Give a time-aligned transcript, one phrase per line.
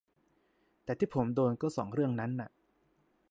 [0.83, 2.49] แต่ที่ผมโดนก็สองเรื่องนั้นน่ะ